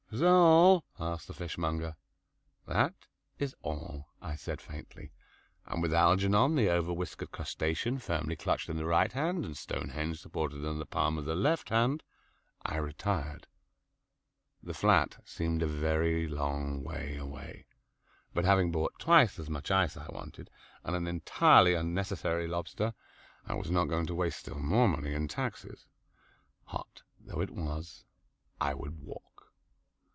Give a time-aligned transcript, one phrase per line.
[0.13, 1.95] "Is that all?" asked the fishmonger.
[2.65, 2.93] "That
[3.39, 5.13] is all," I said faintly;
[5.65, 10.65] and, with Algernon, the overwhiskered crustacean, firmly clutched in the right hand and Stonehenge supported
[10.65, 12.03] on the palm of the left hand,
[12.61, 13.47] I retired.
[14.61, 17.65] The flat seemed a very long way away,
[18.33, 20.49] but having bought twice as much ice as I wanted,
[20.83, 22.93] and an entirely unnecessary lobster,
[23.47, 25.85] I was not going to waste still more money in taxis.
[26.65, 28.03] Hot though it was,
[28.59, 29.19] I would walk.